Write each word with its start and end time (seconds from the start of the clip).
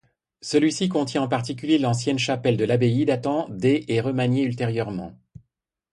Celui-ci 0.41 0.89
contient 0.89 1.21
en 1.21 1.27
particulier 1.27 1.77
l'ancienne 1.77 2.17
chapelle 2.17 2.57
de 2.57 2.65
l'abbaye 2.65 3.05
datant 3.05 3.47
des 3.49 3.85
et 3.87 4.01
remaniée 4.01 4.41
ultérieurement. 4.43 5.13